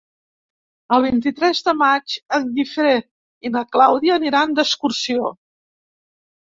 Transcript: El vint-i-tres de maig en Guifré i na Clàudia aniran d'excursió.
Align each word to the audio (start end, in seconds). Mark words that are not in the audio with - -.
El 0.95 1.03
vint-i-tres 1.03 1.61
de 1.67 1.75
maig 1.83 2.17
en 2.39 2.49
Guifré 2.57 2.97
i 3.51 3.55
na 3.59 3.65
Clàudia 3.77 4.19
aniran 4.21 4.61
d'excursió. 4.61 5.35